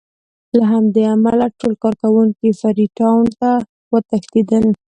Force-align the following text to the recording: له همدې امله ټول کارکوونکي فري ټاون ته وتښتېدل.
له 0.57 0.63
همدې 0.73 1.03
امله 1.15 1.45
ټول 1.59 1.73
کارکوونکي 1.83 2.49
فري 2.59 2.85
ټاون 2.97 3.23
ته 3.39 3.51
وتښتېدل. 3.91 4.65